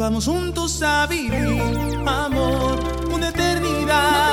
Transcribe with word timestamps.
Vamos 0.00 0.24
juntos 0.24 0.82
a 0.82 1.06
vivir, 1.06 1.60
amor, 2.06 2.80
una 3.12 3.28
eternidad. 3.28 4.29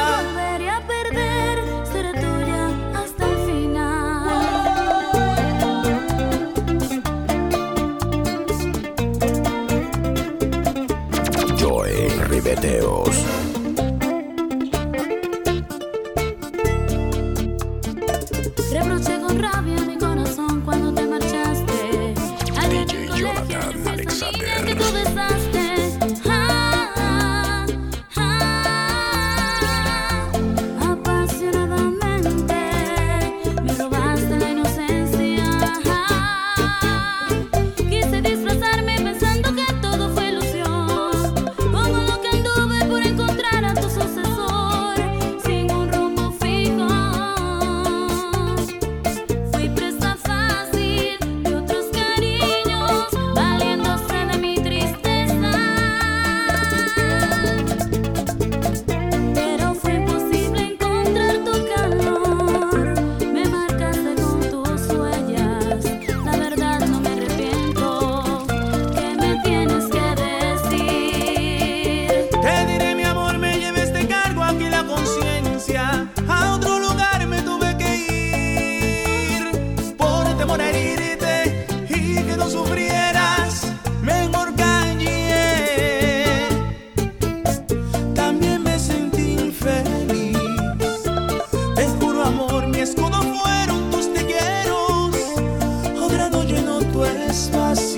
Tu 96.98 97.06
espacio. 97.06 97.97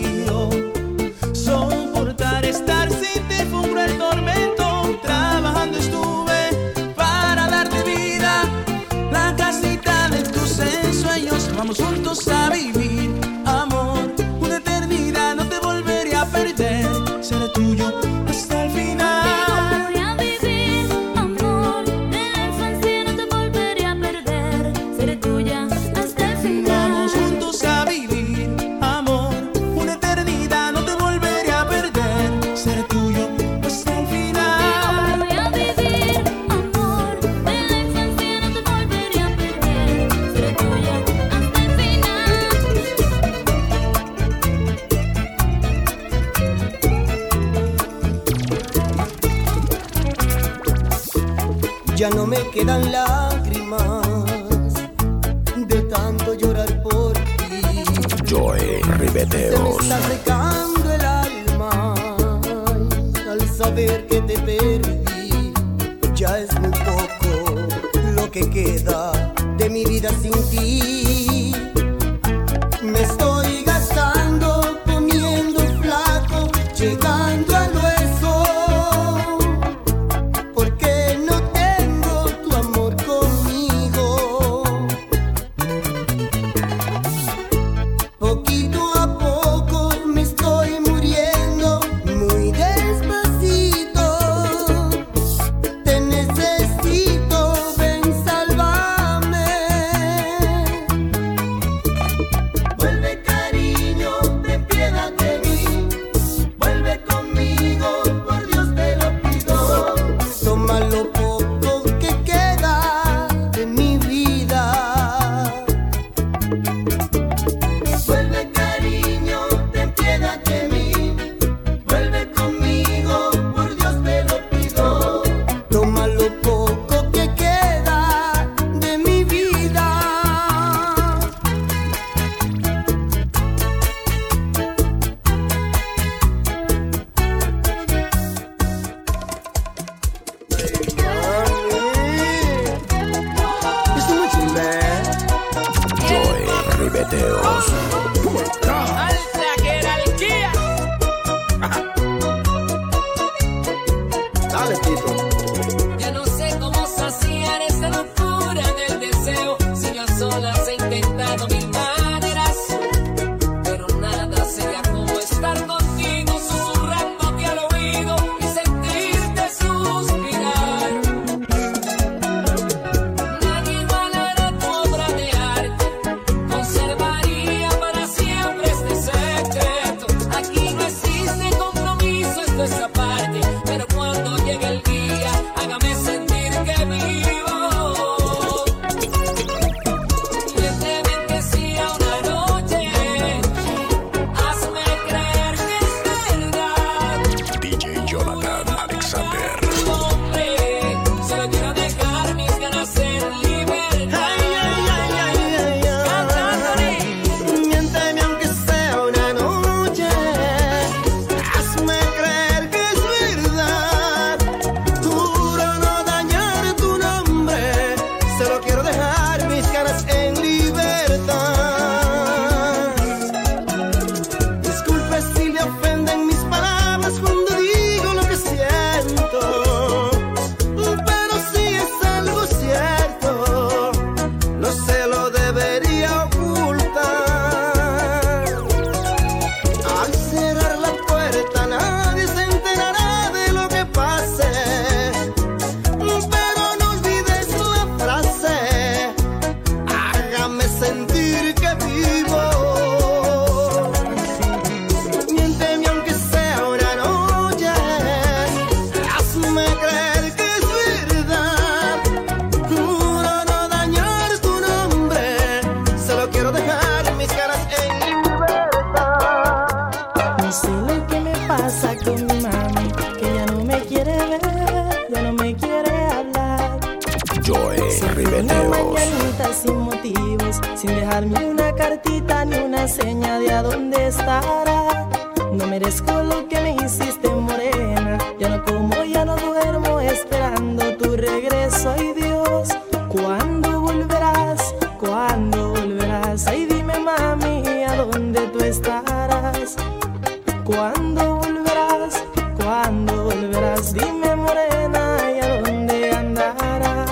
Volverás? 301.36 302.24
¿Cuándo 302.58 303.24
volverás? 303.26 303.94
Dime 303.94 304.36
morena, 304.36 305.18
¿y 305.36 305.40
a 305.40 305.62
dónde 305.62 306.12
andarás? 306.12 307.10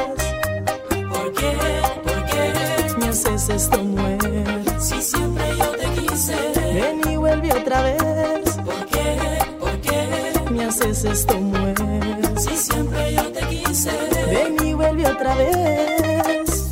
¿Por 1.10 1.34
qué? 1.34 1.58
¿Por 2.04 2.26
qué? 2.26 2.54
Me 2.98 3.08
haces 3.10 3.50
esto 3.50 3.84
mujer. 3.84 4.64
Si 4.80 5.02
siempre 5.02 5.46
yo 5.58 5.70
te 5.72 5.86
quise. 6.02 6.36
Ven 6.74 7.02
y 7.12 7.16
vuelve 7.18 7.52
otra 7.54 7.82
vez. 7.84 8.58
¿Por 8.66 8.86
qué? 8.86 9.18
¿Por 9.60 9.82
qué? 9.82 10.52
Me 10.52 10.66
haces 10.66 11.04
esto 11.06 11.40
mujer. 11.40 12.40
Si 12.40 12.56
siempre 12.58 13.14
yo 13.14 13.32
te 13.32 13.42
quise. 13.48 13.92
Ven 14.32 14.56
y 14.66 14.74
vuelve 14.74 15.06
otra 15.08 15.36
vez. 15.36 16.70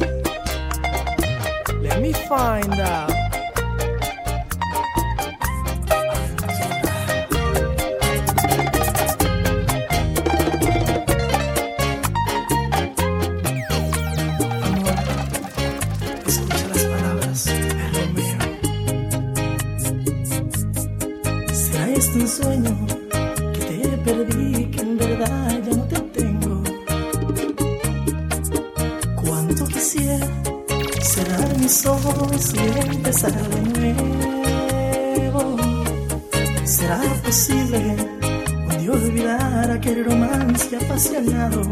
Let 1.82 2.00
me 2.02 2.14
find 2.14 2.65
romance 41.26 41.50
apasionado? 41.50 41.64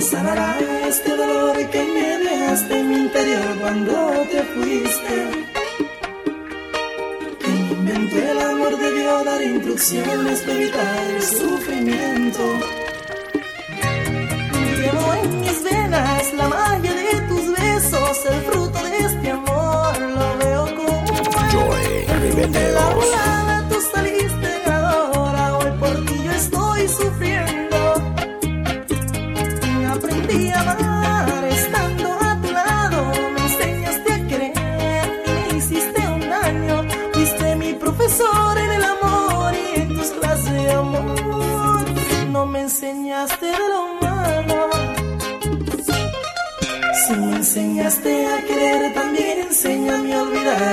sanará 0.00 0.58
este 0.88 1.16
dolor 1.16 1.56
que 1.70 1.82
me 1.82 2.18
dejaste 2.18 2.80
en 2.80 2.88
mi 2.88 2.96
interior 2.96 3.56
cuando 3.60 3.92
te 4.30 4.42
fuiste? 4.42 5.14
¿Quién 7.40 7.70
inventó 7.70 8.16
el 8.16 8.40
amor 8.40 8.78
debió 8.78 9.24
dar 9.24 9.42
instrucciones 9.42 10.40
para 10.40 10.52
evitar 10.52 11.06
el 11.14 11.22
sufrimiento? 11.22 12.42
Llevo 14.78 15.14
en 15.22 15.40
mis 15.40 15.62
venas 15.62 16.34
la 16.34 16.48
magia 16.48 16.94
de 16.94 17.20
tus 17.28 17.46
besos, 17.52 18.26
el 18.30 18.40
fruto 18.42 18.84
de 18.84 18.98
este 18.98 19.30
amor, 19.30 19.98
lo 20.00 20.38
veo 20.38 20.76
como 20.76 21.06
Joey 21.52 22.06
el 22.08 22.76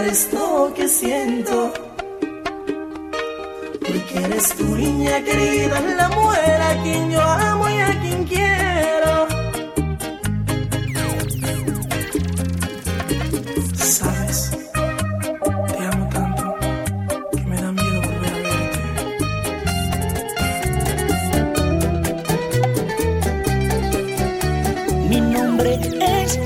olvidar 0.03 0.07
esto 0.07 0.73
que 0.75 0.87
siento. 0.87 1.73
Porque 3.79 4.25
eres 4.25 4.49
tu 4.55 4.75
niña 4.75 5.23
querida, 5.23 5.79
la 5.97 6.09
mujer 6.09 6.61
a 6.61 6.83
quien 6.83 7.11
yo 7.11 7.21
amo 7.21 7.69
y 7.69 7.79
a 7.79 7.99
quien 8.01 8.23
quiero. 8.25 8.92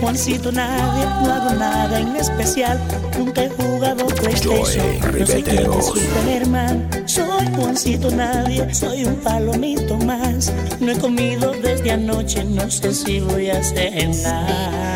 Juancito 0.07 0.53
Nadie, 0.53 1.03
no 1.21 1.33
hago 1.33 1.53
nada 1.55 1.99
en 1.99 2.15
especial. 2.15 2.79
Nunca 3.17 3.43
he 3.43 3.49
jugado 3.49 4.05
PlayStation, 4.05 5.19
no 5.19 5.25
sé 5.27 5.43
quién 5.43 5.69
es. 5.69 5.85
Superman. 5.85 6.89
Soy 7.05 7.45
Juancito 7.53 8.09
Nadie, 8.11 8.73
soy 8.73 9.03
un 9.03 9.17
palomito 9.17 9.97
más. 9.97 10.53
No 10.79 10.93
he 10.93 10.97
comido 10.97 11.51
desde 11.61 11.91
anoche, 11.91 12.41
no 12.45 12.71
sé 12.71 12.93
si 12.93 13.19
voy 13.19 13.49
a 13.49 13.61
cenar. 13.61 14.86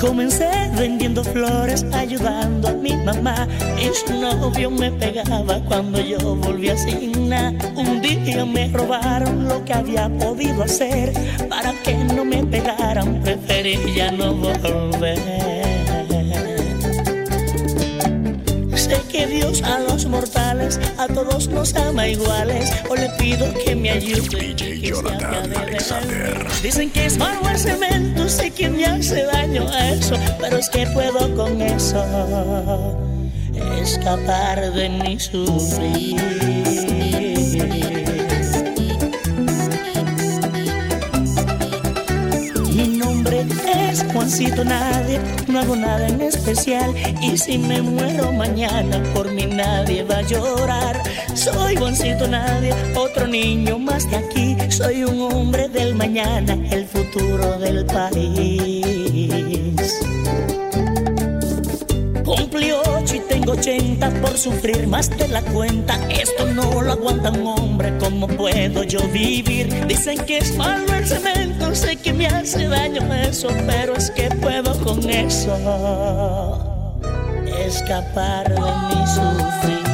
Comencé 0.00 0.48
vendiendo 0.76 1.24
flores, 1.24 1.84
ayudando 1.92 2.68
a 2.68 2.72
mi 2.72 2.96
mamá. 2.96 3.48
Su 4.06 4.14
novio 4.14 4.70
me 4.70 4.92
pegaba 4.92 5.60
cuando 5.66 6.00
yo 6.00 6.36
volví 6.36 6.68
a 6.68 6.74
asignar. 6.74 7.54
Un 7.74 8.00
día 8.00 8.44
me 8.44 8.68
robaron 8.68 9.48
lo 9.48 9.64
que 9.64 9.72
había 9.72 10.08
podido 10.08 10.62
hacer. 10.62 11.12
Para 11.48 11.72
que 11.82 11.94
no 11.96 12.24
me 12.24 12.44
pegaran, 12.44 13.20
preferí 13.22 13.78
ya 13.96 14.12
no 14.12 14.34
volver. 14.34 15.57
Sé 18.88 19.02
que 19.10 19.26
Dios 19.26 19.62
a 19.62 19.80
los 19.80 20.06
mortales, 20.06 20.80
a 20.96 21.06
todos 21.08 21.48
nos 21.48 21.74
ama 21.74 22.08
iguales. 22.08 22.72
O 22.88 22.96
le 22.96 23.10
pido 23.18 23.52
que 23.62 23.76
me 23.76 23.90
ayude. 23.90 24.54
DJ 24.54 24.80
Jonathan 24.80 25.54
Alexander. 25.54 26.46
Dicen 26.62 26.90
que 26.90 27.04
es 27.04 27.18
malo 27.18 27.46
el 27.50 27.58
cemento, 27.58 28.26
sé 28.30 28.50
que 28.50 28.70
me 28.70 28.86
hace 28.86 29.24
daño 29.24 29.68
a 29.68 29.90
eso. 29.90 30.16
Pero 30.40 30.56
es 30.56 30.70
que 30.70 30.86
puedo 30.86 31.34
con 31.36 31.60
eso 31.60 32.02
escapar 33.78 34.72
de 34.72 34.88
mi 34.88 35.20
sufrir. 35.20 36.16
Es 44.28 44.34
Juancito 44.34 44.64
Nadie, 44.64 45.20
no 45.48 45.58
hago 45.60 45.74
nada 45.74 46.06
en 46.06 46.20
especial. 46.20 46.94
Y 47.22 47.38
si 47.38 47.56
me 47.56 47.80
muero 47.80 48.30
mañana, 48.32 49.02
por 49.14 49.32
mí 49.32 49.46
nadie 49.46 50.02
va 50.02 50.18
a 50.18 50.22
llorar. 50.22 51.02
Soy 51.34 51.76
Juancito 51.76 52.28
Nadie, 52.28 52.74
otro 52.94 53.26
niño 53.26 53.78
más 53.78 54.08
de 54.10 54.16
aquí. 54.16 54.56
Soy 54.68 55.04
un 55.04 55.32
hombre 55.32 55.68
del 55.68 55.94
mañana, 55.94 56.58
el 56.70 56.84
futuro 56.86 57.58
del 57.58 57.86
país. 57.86 59.74
Cumplí 62.24 62.72
ocho 62.72 63.14
y 63.14 63.20
tengo 63.20 63.52
ochenta 63.52 64.10
por 64.20 64.36
sufrir 64.36 64.86
más 64.86 65.08
de 65.16 65.28
la 65.28 65.40
cuenta. 65.40 65.98
Esto 66.10 66.44
no 66.52 66.82
lo 66.82 66.92
aguanta 66.92 67.30
un 67.30 67.46
hombre, 67.46 67.96
¿cómo 67.98 68.28
puedo 68.28 68.82
yo 68.82 69.00
vivir? 69.08 69.86
Dicen 69.86 70.18
que 70.26 70.38
es 70.38 70.54
malo 70.56 70.94
el 70.94 71.06
cemento, 71.06 71.57
sé 71.74 71.96
que 71.96 72.12
me 72.12 72.26
hace 72.26 72.68
daño 72.68 73.12
eso, 73.14 73.48
pero 73.66 73.94
es 73.94 74.10
que 74.10 74.30
puedo 74.30 74.72
con 74.84 75.08
eso. 75.08 75.56
escapar 77.66 78.48
de 78.48 78.60
mi 78.60 79.06
sufrir. 79.06 79.87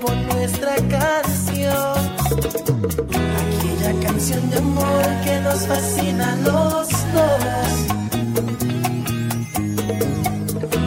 Pon 0.00 0.26
nuestra 0.28 0.74
canción. 0.88 1.96
Aquella 3.42 3.92
canción 4.06 4.50
de 4.50 4.58
amor 4.58 5.04
que 5.24 5.40
nos 5.40 5.66
fascina 5.66 6.32
a 6.32 6.36
los 6.36 6.88
dos. 7.14 7.74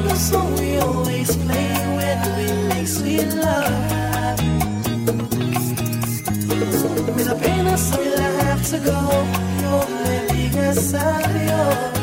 The 0.07 0.15
song 0.15 0.55
we 0.59 0.79
always 0.79 1.35
play 1.37 1.71
when 1.97 2.19
we 2.37 2.45
make 2.69 2.87
sweet 2.87 3.33
love. 3.33 3.71
Me 7.15 7.23
da 7.23 7.35
pena, 7.35 7.77
so 7.77 7.99
I 7.99 8.43
have 8.45 8.63
to 8.71 8.77
go. 8.79 8.99
No 9.61 9.85
me 10.03 10.15
digas 10.33 10.93
adiós. 10.93 11.96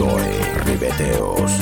Joy 0.00 0.32
Ribeteos. 0.64 1.52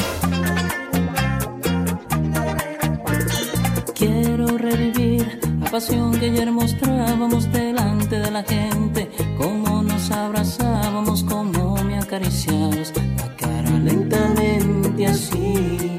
Quiero 3.96 4.46
revivir 4.56 5.40
la 5.60 5.68
pasión 5.68 6.12
que 6.20 6.26
ayer 6.26 6.52
mostrábamos 6.52 7.50
delante 7.50 8.20
de 8.20 8.30
la 8.30 8.44
gente, 8.44 9.10
cómo 9.36 9.82
nos 9.82 10.12
abrazábamos, 10.12 11.24
cómo 11.24 11.82
me 11.82 11.98
acariciabas 11.98 12.92
la 13.16 13.34
cara 13.34 13.70
lentamente 13.70 15.06
así. 15.08 15.98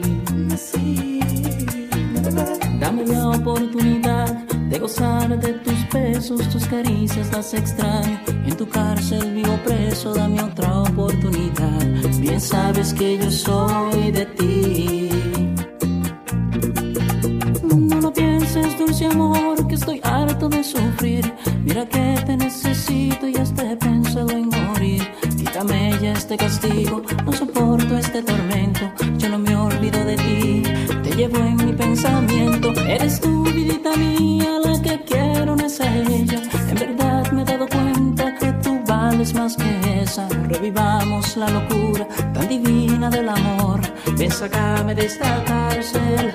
Dame 2.79 3.05
la 3.05 3.27
oportunidad 3.31 4.33
de 4.69 4.79
gozar 4.79 5.37
de 5.37 5.53
tus 5.55 5.89
besos, 5.91 6.47
tus 6.47 6.65
caricias 6.67 7.29
las 7.33 7.53
extraño. 7.53 8.17
En 8.45 8.55
tu 8.55 8.65
cárcel 8.69 9.33
vivo 9.33 9.59
preso, 9.65 10.13
dame 10.13 10.41
otra 10.41 10.83
oportunidad. 10.83 11.88
Bien 12.19 12.41
sabes 12.41 12.93
que 12.93 13.17
yo 13.17 13.31
soy 13.31 14.11
de 14.11 14.25
ti. 14.25 15.09
No, 17.63 18.01
no 18.01 18.13
pienses, 18.13 18.77
dulce 18.77 19.05
amor, 19.05 19.67
que 19.67 19.75
estoy 19.75 20.01
harto 20.03 20.49
de 20.49 20.63
sufrir. 20.63 21.33
Mira 21.63 21.85
que 21.87 22.15
te 22.25 22.35
necesito 22.35 23.27
y 23.27 23.35
hasta 23.37 23.71
he 23.71 23.77
pensado 23.77 24.31
en 24.31 24.49
morir. 24.49 25.07
Quítame 25.37 25.97
ya 26.01 26.13
este 26.13 26.35
castigo, 26.37 27.01
no 27.25 27.31
soporto 27.31 27.97
este 27.97 28.21
tormento. 28.21 28.91
Yo 29.17 29.29
no 29.29 29.39
me 29.39 29.55
olvido 29.55 30.03
de 30.03 30.15
ti, 30.17 30.63
te 31.03 31.15
llevo 31.15 31.37
en 31.37 31.55
mi 31.65 31.73
pensamiento. 31.73 32.73
Eres 32.81 33.21
tú, 33.21 33.43
vidita 33.43 33.95
mía, 33.95 34.59
la 34.63 34.81
que 34.81 35.01
quiero, 35.05 35.55
no 35.55 35.65
es 35.65 35.79
ella. 35.79 36.41
En 36.69 36.75
verdad 36.75 37.31
me 37.31 37.43
he 37.43 37.45
dado 37.45 37.67
cuenta 37.67 38.35
que 38.35 38.51
tú 38.63 38.79
vales 38.85 39.33
más 39.33 39.55
que 39.55 40.01
esa. 40.01 40.27
Revivamos 40.49 41.37
la 41.37 41.49
locura 41.49 42.08
del 43.09 43.29
amor. 43.29 43.81
Ven, 44.17 44.31
de 44.95 45.05
esta 45.05 45.43
cárcel, 45.45 46.33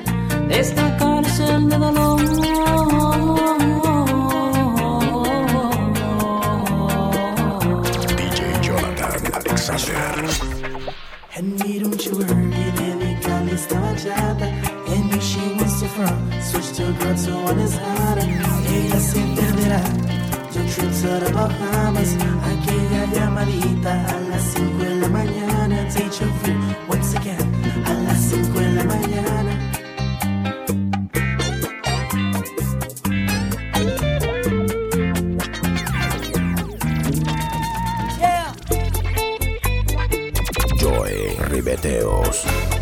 golbeteos. 41.64 42.73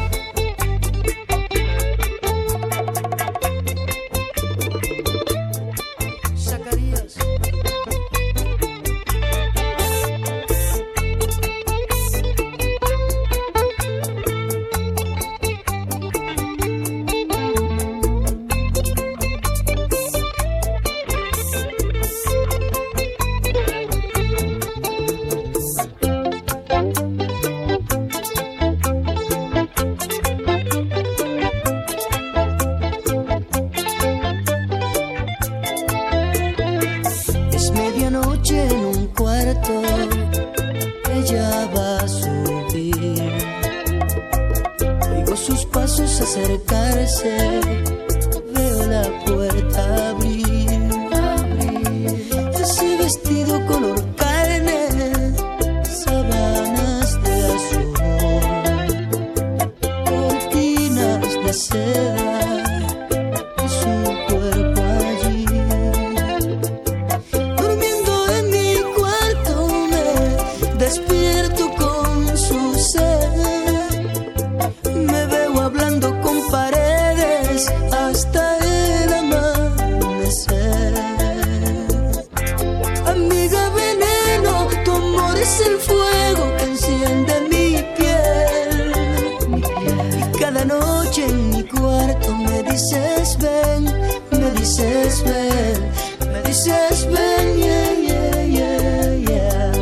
has 96.88 97.04
yeah, 97.06 97.92
yeah, 98.08 98.42
yeah, 98.58 99.14
yeah. 99.30 99.72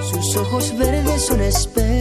Sus 0.00 0.36
ojos 0.36 0.76
verdes 0.78 1.26
son 1.26 1.40
espejos 1.40 1.97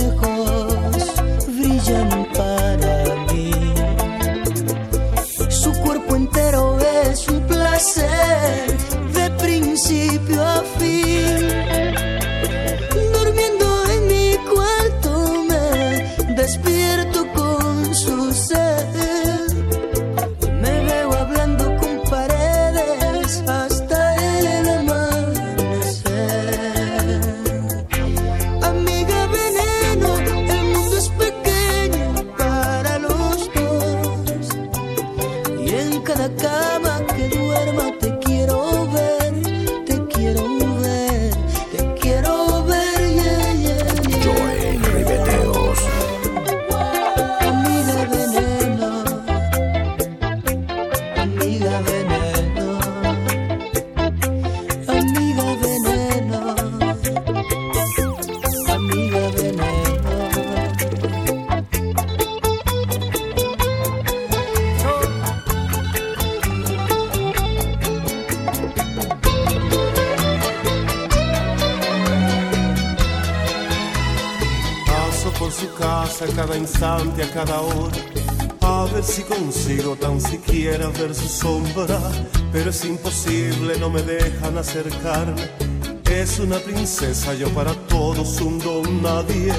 Es 86.11 86.37
una 86.39 86.57
princesa, 86.57 87.33
yo 87.33 87.47
para 87.51 87.73
todos 87.87 88.41
un 88.41 88.59
don 88.59 89.01
nadie. 89.01 89.53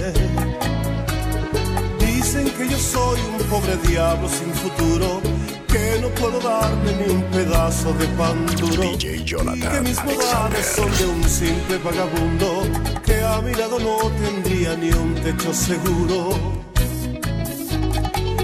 Dicen 1.99 2.51
que 2.51 2.69
yo 2.69 2.79
soy 2.79 3.19
un 3.21 3.39
pobre 3.47 3.77
diablo 3.89 4.29
sin 4.29 4.53
futuro, 4.53 5.23
que 5.67 6.01
no 6.03 6.09
puedo 6.11 6.39
darme 6.41 6.93
ni 6.97 7.15
un 7.15 7.23
pedazo 7.31 7.95
de 7.95 8.07
pan 8.09 8.45
duro. 8.59 8.83
DJ 8.83 9.25
que 9.25 9.81
mis 9.81 10.05
modales 10.05 10.67
son 10.77 10.91
de 10.99 11.07
un 11.07 11.25
simple 11.25 11.79
vagabundo, 11.79 12.65
que 13.03 13.23
a 13.23 13.41
mi 13.41 13.55
lado 13.55 13.79
no 13.79 13.97
tendría 14.23 14.77
ni 14.77 14.91
un 14.91 15.15
techo 15.15 15.55
seguro. 15.55 16.31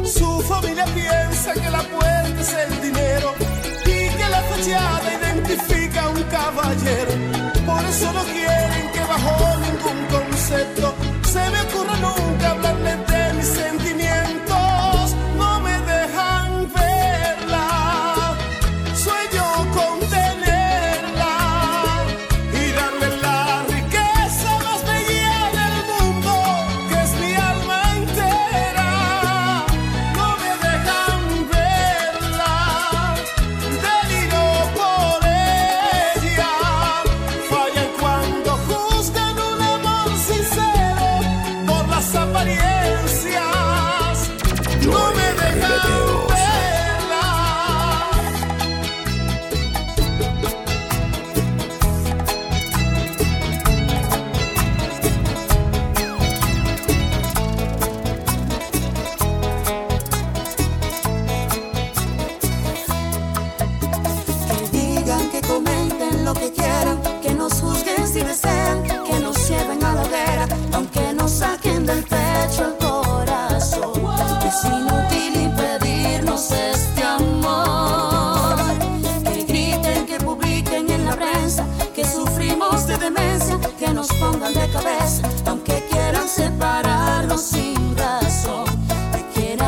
Su 0.05 0.41
familia 0.41 0.87
piensa 0.87 1.53
que 1.53 1.71
la 1.71 1.83
puerta 1.83 2.41
es 2.41 2.55
el 2.55 2.81
dinero 2.81 3.35
y 3.85 4.09
que 4.09 4.29
la 4.31 4.43
fachada 4.43 5.14
identifica 5.45 6.09
un 6.09 6.23
caballero. 6.25 7.13
Por 7.67 7.85
eso 7.85 8.13
no 8.13 8.23
quieren 8.25 8.91
que 8.93 9.01
bajo 9.01 9.57
ningún 9.59 10.07
concepto 10.07 10.95
se 11.23 11.51
me 11.51 11.61
ocurra 11.63 11.97
no 12.01 12.14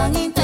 사랑이 0.06 0.35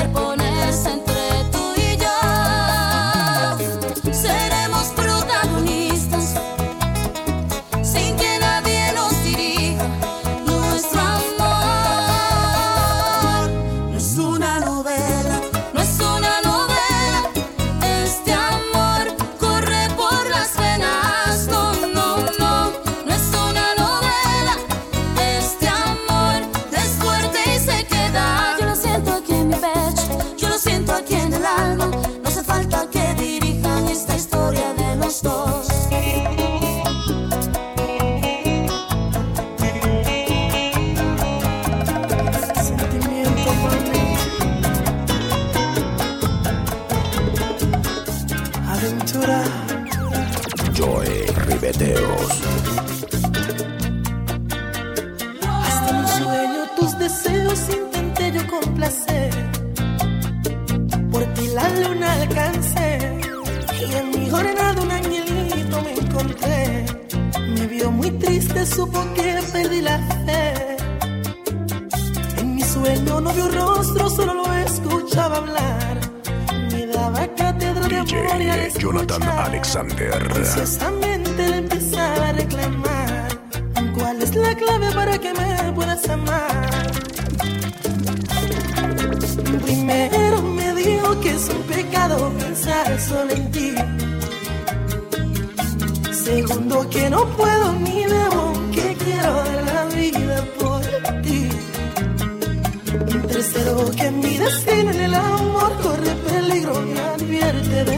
Que 103.52 104.10
mi 104.10 104.38
destino 104.38 104.90
en 104.92 105.00
el 105.00 105.14
amor 105.14 105.76
corre 105.82 106.14
peligro, 106.26 106.74
y 106.86 106.98
advierte 106.98 107.84
de 107.84 107.96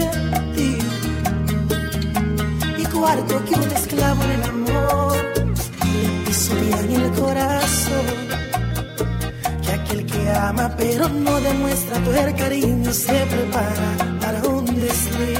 ti. 0.55 0.79
Y 2.79 2.85
cuarto, 2.87 3.45
que 3.45 3.55
un 3.55 3.71
esclavo 3.71 4.25
en 4.25 4.31
el 4.33 4.43
amor 4.43 5.17
le 5.93 6.25
pisaría 6.27 6.81
en 6.81 6.93
el 7.03 7.12
corazón. 7.12 8.07
Que 9.62 9.73
aquel 9.73 10.07
que 10.07 10.31
ama 10.31 10.75
pero 10.77 11.09
no 11.09 11.40
demuestra 11.40 12.03
tu 12.03 12.11
cariño 12.37 12.93
se 12.93 13.25
prepara 13.27 14.19
para 14.21 14.43
un 14.49 14.64
destino. 14.67 15.34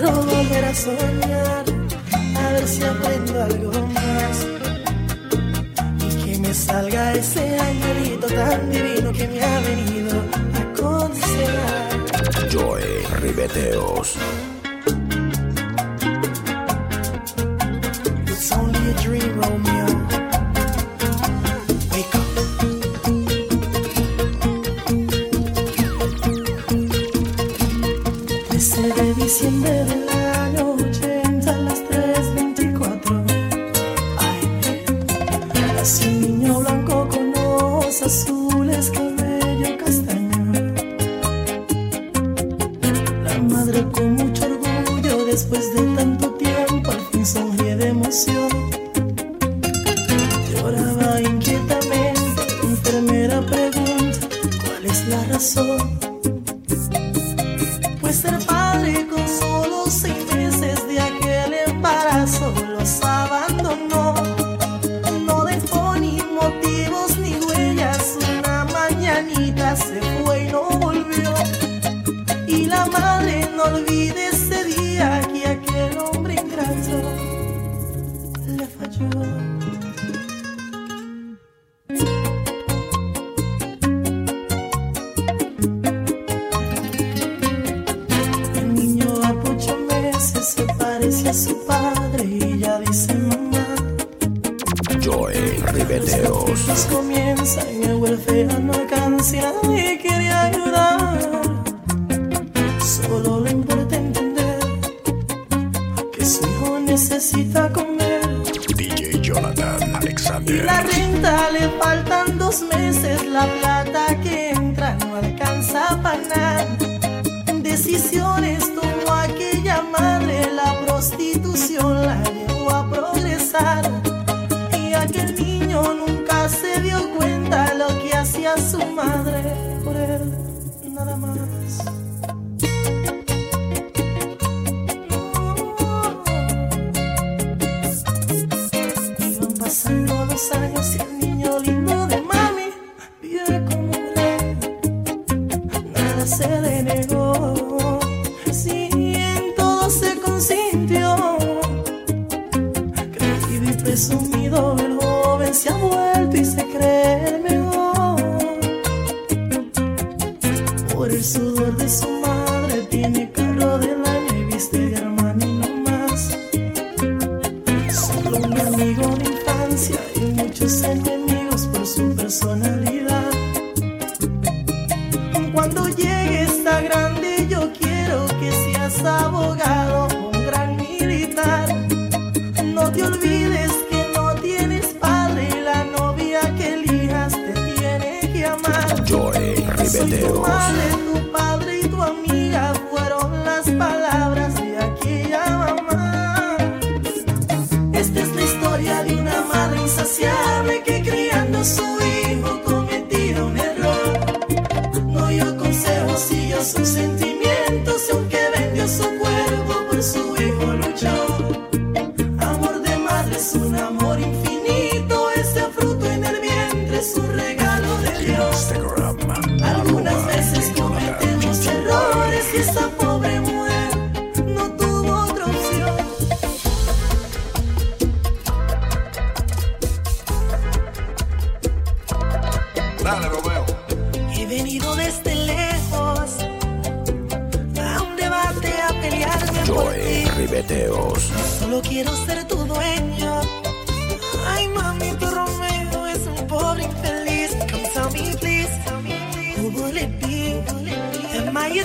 Quiero 0.00 0.16
volver 0.16 0.64
a 0.64 0.74
soñar, 0.74 1.64
a 2.34 2.52
ver 2.52 2.66
si 2.66 2.82
aprendo 2.82 3.42
algo 3.42 3.86
más. 3.88 4.46
Y 6.02 6.24
que 6.24 6.38
me 6.38 6.54
salga 6.54 7.12
ese 7.12 7.58
angelito 7.58 8.26
tan 8.28 8.70
divino 8.70 9.12
que 9.12 9.28
me 9.28 9.42
ha 9.42 9.60
venido 9.60 10.16
a 10.54 10.80
consolar. 10.80 12.48
Joy 12.48 12.82
Ribeteos. 13.20 14.16
emoción. 47.90 48.48
Lloraba 50.50 51.20
inquietamente, 51.20 52.42
la 52.62 52.68
enfermera 52.70 53.40
pregunta, 53.42 54.28
¿cuál 54.64 54.86
es 54.86 55.08
la 55.08 55.24
razón? 55.24 56.09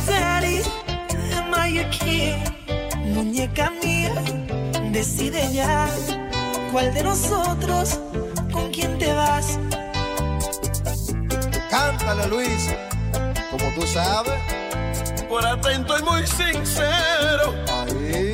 I 0.08 1.70
your 1.70 1.90
king? 1.90 2.44
Muñeca 3.14 3.72
mía, 3.84 4.14
decide 4.92 5.52
ya. 5.52 5.88
¿Cuál 6.72 6.94
de 6.94 7.04
nosotros? 7.04 8.00
¿Con 8.52 8.72
quién 8.72 8.98
te 9.00 9.12
vas? 9.14 9.58
Cántale, 11.70 12.28
Luis. 12.28 12.70
Como 13.52 13.74
tú 13.74 13.82
sabes. 13.88 14.40
Por 15.28 15.46
atento 15.46 15.98
y 15.98 16.04
muy 16.04 16.28
sincero. 16.28 17.56
Ahí. 17.74 18.34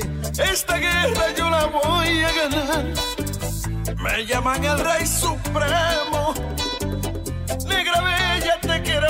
Esta 0.51 0.77
guerra 0.77 1.25
yo 1.37 1.49
la 1.49 1.65
voy 1.67 2.23
a 2.23 2.31
ganar. 2.33 2.85
Me 3.97 4.25
llaman 4.25 4.63
el 4.63 4.79
Rey 4.79 5.05
Supremo. 5.05 6.33
Negra 7.65 8.01
Bella, 8.01 8.59
te 8.61 8.81
quiero 8.81 9.07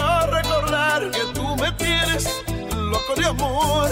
de 3.15 3.26
amor. 3.26 3.89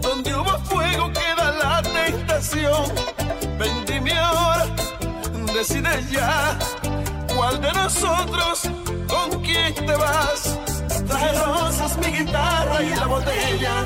Donde 0.00 0.34
hubo 0.34 0.58
fuego 0.64 1.10
queda 1.12 1.52
la 1.62 1.82
tentación. 1.82 2.84
Ven, 3.58 3.84
dime 3.86 4.12
ahora, 4.12 4.66
decide 5.52 6.04
ya. 6.10 6.58
¿Cuál 7.34 7.60
de 7.60 7.72
nosotros 7.72 8.62
con 9.08 9.42
quién 9.42 9.74
te 9.74 9.94
vas? 9.94 10.58
Trae 11.06 11.32
rosas, 11.32 11.96
mi 11.98 12.06
guitarra 12.06 12.82
y 12.82 12.90
la 12.90 13.06
botella. 13.06 13.84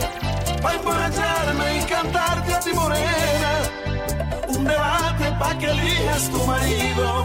Pa' 0.62 0.74
emborracharme 0.74 1.78
y 1.78 1.84
cantarte 1.84 2.54
a 2.54 2.60
ti 2.60 2.72
morena. 2.72 3.52
Un 4.48 4.64
debate 4.64 5.32
pa' 5.38 5.58
que 5.58 5.70
elijas 5.70 6.30
tu 6.30 6.44
marido. 6.44 7.24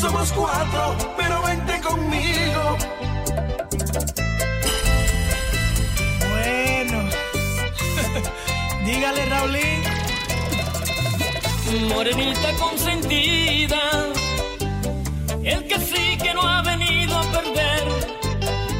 Somos 0.00 0.32
cuatro, 0.32 0.96
pero 1.16 1.42
vente 1.42 1.80
conmigo. 1.80 2.76
Dígale 9.04 9.26
Raulín. 9.26 9.82
Morenita 11.88 12.52
consentida, 12.58 13.80
el 15.42 15.66
que 15.66 15.78
sí 15.78 16.16
que 16.22 16.32
no 16.32 16.42
ha 16.42 16.62
venido 16.62 17.18
a 17.18 17.22
perder. 17.22 17.86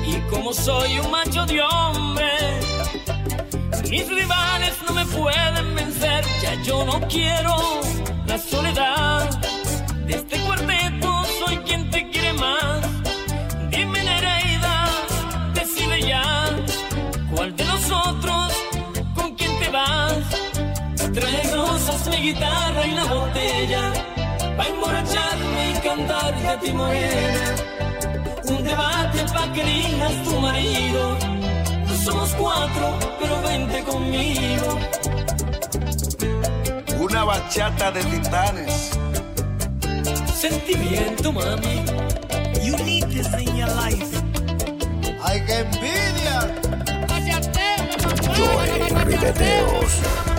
Y 0.06 0.20
como 0.30 0.54
soy 0.54 0.98
un 0.98 1.10
macho 1.10 1.44
de 1.44 1.60
hombre, 1.60 2.30
mis 3.90 4.08
rivales 4.08 4.74
no 4.86 4.94
me 4.94 5.04
pueden 5.06 5.74
vencer. 5.74 6.24
Ya 6.42 6.54
yo 6.62 6.84
no 6.86 7.00
quiero 7.08 7.80
la 8.26 8.38
soledad 8.38 9.28
de 10.06 10.14
este 10.14 10.38
cuarteto, 10.40 11.24
soy 11.38 11.56
quien 11.58 11.90
te 11.90 12.08
quiere 12.08 12.32
más. 12.34 12.93
Guitarra 22.24 22.86
y 22.86 22.92
la 22.92 23.04
botella 23.04 23.92
Pa' 24.56 24.66
emborracharme 24.66 25.70
y 25.70 25.74
cantarte 25.86 26.48
a 26.48 26.58
ti 26.58 26.72
morena 26.72 27.44
Un 28.48 28.64
debate 28.64 29.18
pa' 29.34 29.52
que 29.52 29.60
elijas 29.60 30.14
tu 30.24 30.40
marido 30.40 31.18
No 31.86 31.94
somos 31.96 32.30
cuatro, 32.34 32.98
pero 33.20 33.42
vente 33.42 33.82
conmigo 33.84 34.78
Una 36.98 37.24
bachata 37.24 37.90
de 37.92 38.02
titanes. 38.04 38.90
Sentimiento, 40.34 41.32
mami 41.32 41.84
You 42.64 42.76
need 42.78 43.04
this 43.08 43.28
in 43.34 43.56
your 43.56 43.68
life. 43.76 44.22
¡Ay, 45.22 45.42
qué 45.46 45.58
envidia! 45.60 46.38
Joe 48.34 49.04
Ribeteos. 49.04 50.33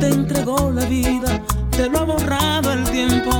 te 0.00 0.08
entregó 0.08 0.72
la 0.72 0.86
vida, 0.86 1.42
te 1.70 1.88
lo 1.88 1.98
ha 1.98 2.04
borrado 2.04 2.72
el 2.72 2.84
tiempo. 2.90 3.30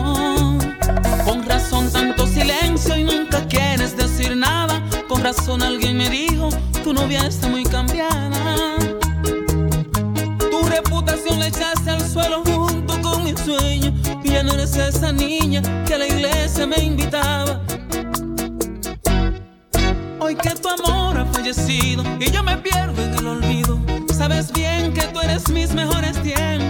Con 1.25 1.45
razón 1.47 1.91
tanto 1.91 2.27
silencio 2.27 2.97
y 2.99 3.05
nunca 3.05 3.47
quieres 3.49 3.97
decir 3.97 4.37
nada. 4.37 4.83
Con 5.09 5.23
razón 5.23 5.63
alguien 5.63 5.97
me 5.97 6.09
dijo, 6.11 6.51
tu 6.85 6.93
novia 6.93 7.27
está 7.27 7.49
muy 7.49 7.65
cambiada. 7.65 8.77
Tu 10.51 10.63
reputación 10.69 11.41
le 11.41 11.47
echaste 11.47 11.91
al 11.91 12.07
suelo 12.07 12.43
junto 12.45 13.01
con 13.01 13.25
mi 13.25 13.35
sueño. 13.37 13.95
Y 14.23 14.31
ya 14.31 14.43
no 14.43 14.53
eres 14.53 14.77
esa 14.77 15.13
niña 15.13 15.63
que 15.87 15.95
a 15.95 15.99
la 15.99 16.07
iglesia 16.07 16.67
me 16.67 16.77
invitaba. 16.77 17.63
Hoy 20.19 20.35
que 20.35 20.51
tu 20.51 20.69
amor 20.69 21.19
ha 21.19 21.25
fallecido 21.25 22.05
y 22.21 22.31
yo 22.31 22.43
me 22.43 22.57
pierdo 22.59 23.03
en 23.03 23.15
el 23.15 23.27
olvido 23.27 23.90
sabes 24.41 24.53
bien 24.53 24.95
que 24.95 25.03
tú 25.13 25.21
eres 25.21 25.51
mis 25.51 25.75
mejores 25.75 26.21
tiempos. 26.23 26.70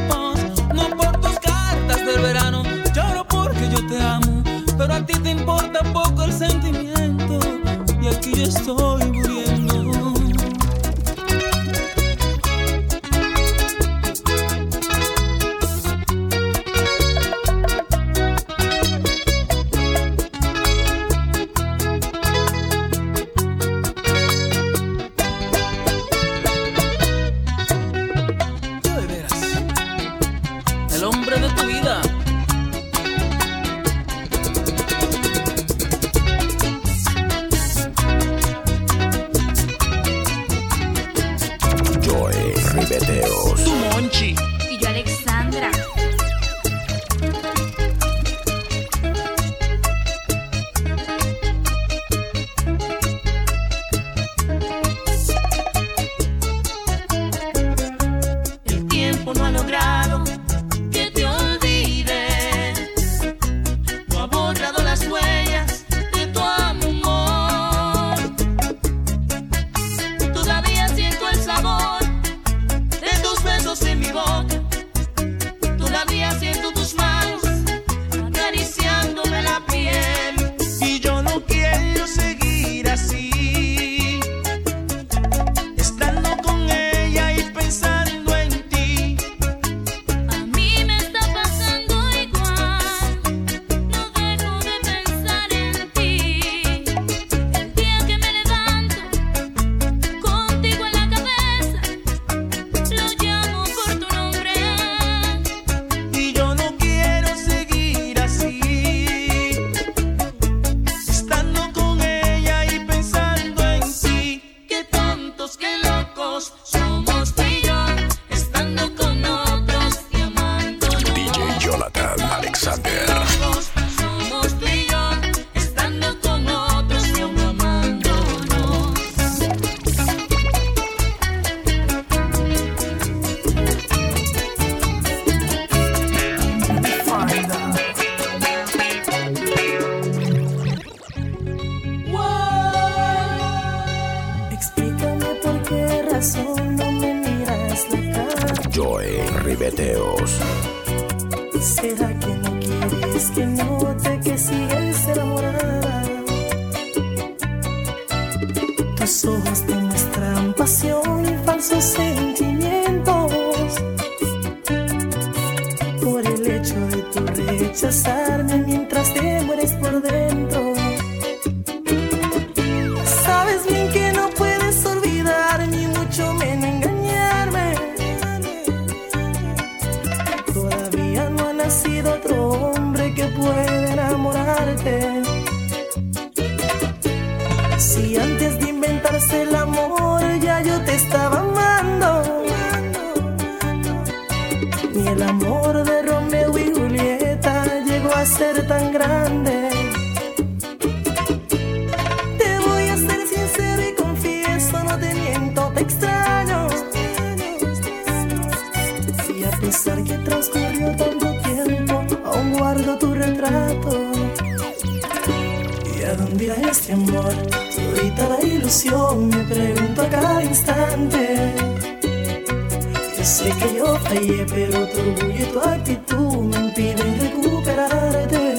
Ay, 224.11 224.45
pero 224.53 224.89
tu 224.89 224.99
orgullo 224.99 225.39
y 225.39 225.53
tu 225.53 225.61
actitud 225.61 226.43
me 226.43 226.57
impiden 226.57 227.21
recuperarte. 227.21 228.57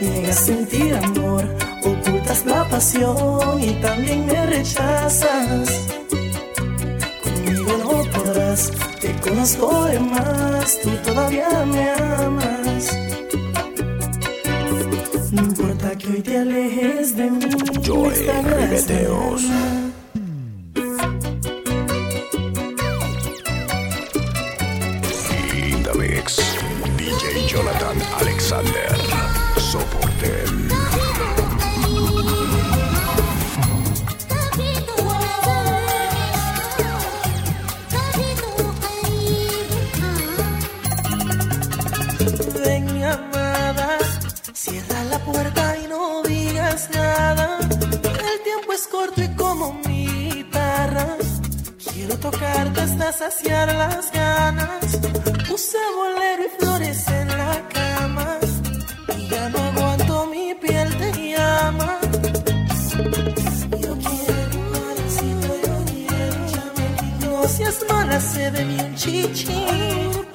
Niegas 0.00 0.38
sentir 0.46 0.94
amor, 0.94 1.44
ocultas 1.84 2.46
la 2.46 2.64
pasión 2.70 3.62
y 3.62 3.72
también 3.82 4.26
me 4.26 4.46
rechazas. 4.46 5.68
Conmigo 7.22 7.76
no 7.84 8.10
podrás, 8.12 8.72
te 8.98 9.12
conozco 9.20 9.84
de 9.84 10.00
más, 10.00 10.78
tú 10.82 10.90
todavía 11.04 11.66
me 11.66 11.90
amas. 11.90 12.96
No 15.32 15.42
importa 15.42 15.94
que 15.98 16.08
hoy 16.08 16.22
te 16.22 16.38
alejes 16.38 17.14
de 17.14 17.30
mí, 17.30 17.50
Joy, 17.82 18.26
me 18.42 19.95
y 45.82 45.88
no 45.88 46.22
digas 46.22 46.88
nada. 46.94 47.58
El 47.60 48.42
tiempo 48.42 48.72
es 48.72 48.86
corto 48.86 49.22
y 49.22 49.28
como 49.34 49.74
mi 49.86 50.06
guitarra. 50.06 51.16
Quiero 51.92 52.16
tocarte 52.18 52.80
hasta 52.80 53.12
saciar 53.12 53.68
las 53.74 54.10
ganas. 54.12 54.98
Puse 55.48 55.78
bolero 55.96 56.42
y 56.44 56.50
flores 56.58 57.08
en 57.08 57.28
la 57.28 57.68
cama. 57.68 58.38
Y 59.18 59.28
ya 59.28 59.48
no 59.50 59.58
aguanto, 59.58 60.26
mi 60.26 60.54
piel 60.54 60.96
te 60.96 61.12
llama. 61.12 61.98
Yo 63.82 63.92
quiero 64.06 64.60
parar, 64.72 64.98
si 65.16 65.28
No 67.26 67.48
seas 67.48 67.84
mala, 67.88 68.20
se 68.20 68.50
de 68.50 68.64
mi 68.64 68.80
un 68.80 68.94
chichín. 68.94 70.25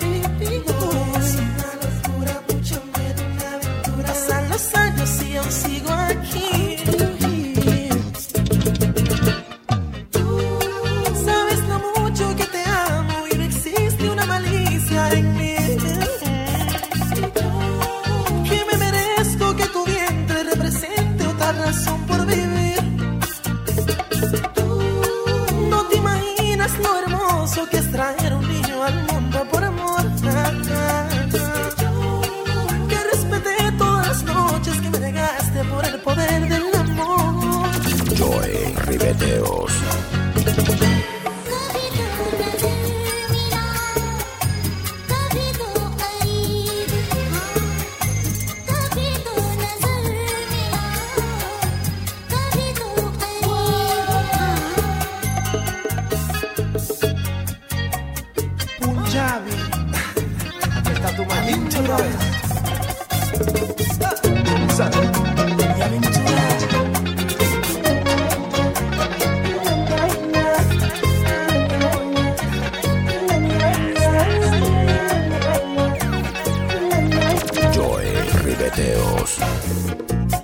Vamos. 79.21 80.40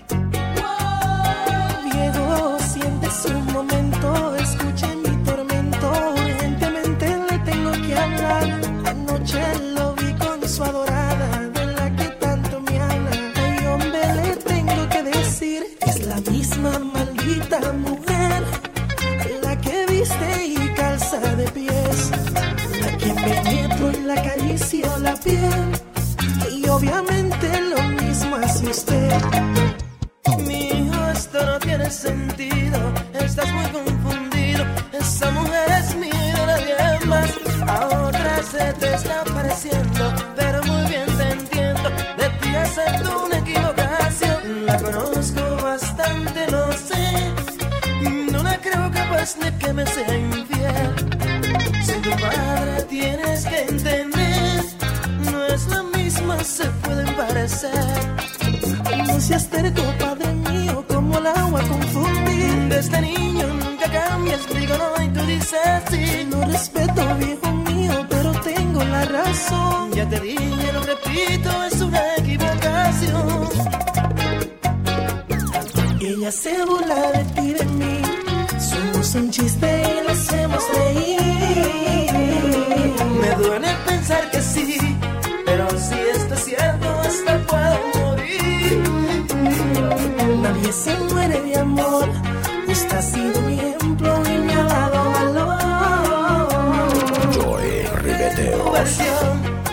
Deus. 98.47 99.66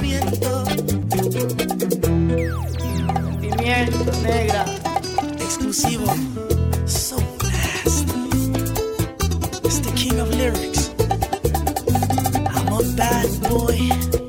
viento. 0.00 0.64
Pimienta 3.40 4.12
negra, 4.22 4.64
exclusivo. 5.40 6.06
So 6.86 7.16
blessed. 7.38 8.08
It's 9.64 9.80
the 9.80 9.92
king 9.94 10.18
of 10.20 10.30
lyrics. 10.34 10.90
I'm 12.56 12.72
a 12.72 12.82
bad 12.96 13.28
boy. 13.48 14.19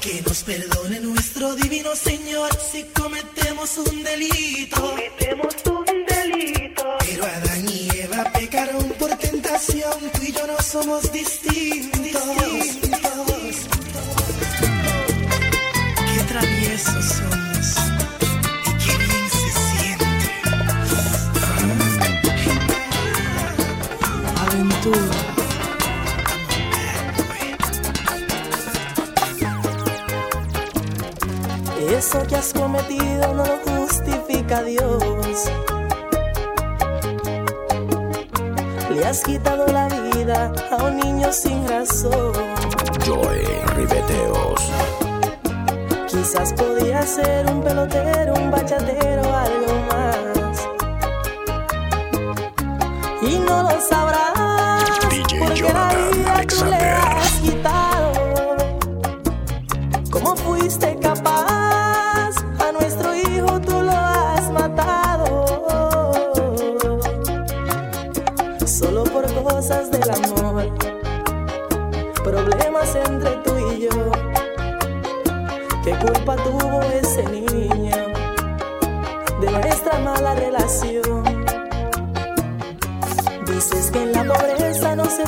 Que 0.00 0.22
nos 0.22 0.42
perdone 0.42 0.98
nuestro 1.00 1.54
divino 1.54 1.94
Señor 1.94 2.50
si 2.72 2.82
cometemos 2.84 3.78
un 3.78 4.02
delito. 4.02 4.80
Cometemos 4.80 5.54
un 5.66 5.84
delito. 6.04 6.84
Pero 6.98 7.24
Adán 7.24 7.68
y 7.68 7.88
Eva 7.96 8.24
pecaron 8.32 8.88
por 8.98 9.10
tentación, 9.16 9.92
tú 10.12 10.22
y 10.22 10.32
yo 10.32 10.46
no 10.48 10.60
somos 10.60 11.12
distintos. 11.12 11.55
cometido 32.52 33.32
no 33.34 33.44
lo 33.44 33.58
justifica 33.64 34.62
Dios. 34.62 35.02
Le 38.90 39.04
has 39.04 39.22
quitado 39.22 39.66
la 39.68 39.88
vida 39.88 40.52
a 40.70 40.84
un 40.84 40.98
niño 40.98 41.32
sin 41.32 41.66
razón. 41.66 42.32
Joy 43.04 43.44
Ribeteos. 43.74 44.70
Quizás 46.08 46.52
podía 46.52 47.02
ser 47.02 47.46
un 47.50 47.62
pelotero, 47.62 48.34
un 48.34 48.50
bachatero, 48.50 49.22
algo 49.34 49.74
más. 49.90 50.35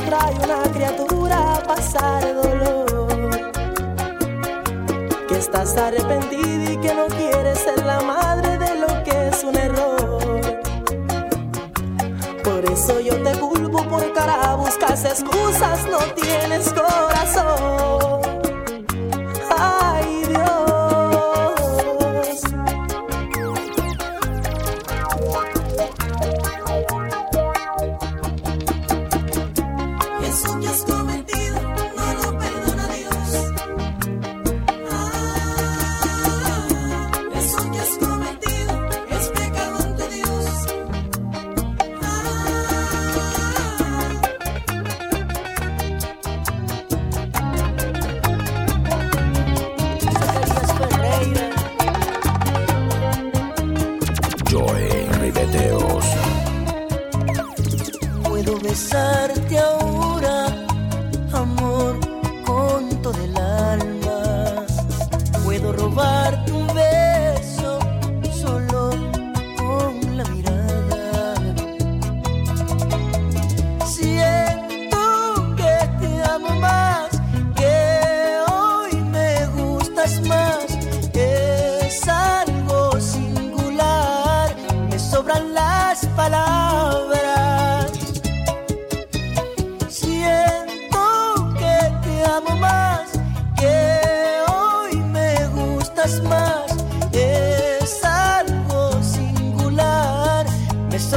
trae 0.09 0.34
una 0.36 0.62
criatura 0.72 1.54
a 1.54 1.62
pasar 1.62 2.34
dolor. 2.34 3.40
Que 5.28 5.36
estás 5.36 5.76
arrepentida 5.76 6.72
y 6.72 6.76
que 6.78 6.94
no 6.94 7.06
quieres 7.09 7.59
ser 7.59 7.84
la 7.84 8.00
madre 8.00 8.56
de 8.59 8.74
lo 8.76 9.04
que 9.04 9.28
es 9.28 9.44
un 9.44 9.56
error. 9.56 10.61
Por 12.42 12.64
eso 12.72 13.00
yo 13.00 13.22
te 13.22 13.32
culpo 13.38 13.82
por 13.84 14.12
cara, 14.14 14.54
buscas 14.54 15.04
excusas, 15.04 15.86
no 15.90 15.98
tienes 16.14 16.72
corazón. 16.72 18.07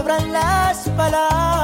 sobran 0.01 0.31
las 0.31 0.89
palabras. 0.97 1.60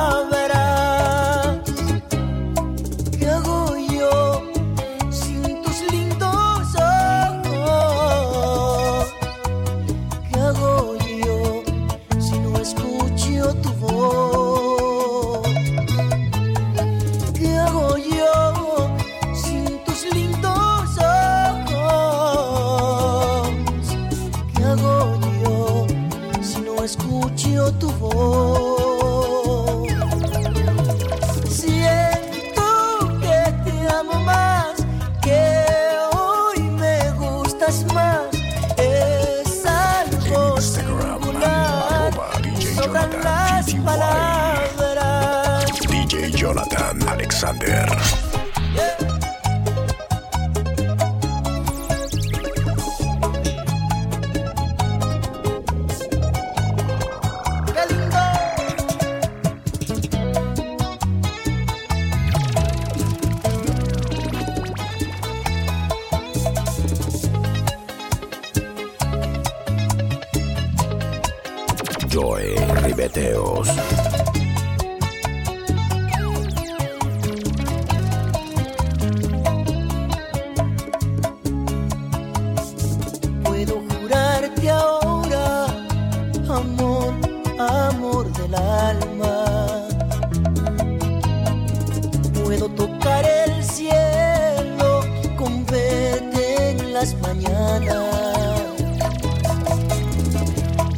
Mañana 97.21 97.99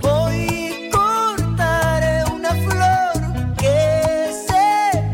voy 0.02 0.36
y 0.36 0.90
cortaré 0.90 2.24
una 2.36 2.52
flor 2.66 3.56
que 3.58 4.32
se 4.48 4.68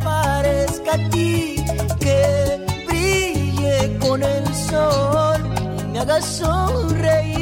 parezca 0.03 0.93
a 0.95 1.09
ti, 1.09 1.63
que 1.99 2.65
brille 2.87 3.97
con 3.99 4.23
el 4.23 4.45
sol, 4.55 5.41
me 5.91 5.99
hagas 5.99 6.25
sonreír. 6.25 7.34